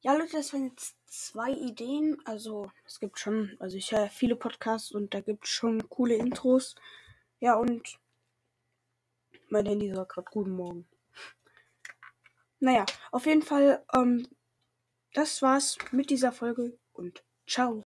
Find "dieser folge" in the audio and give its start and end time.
16.10-16.78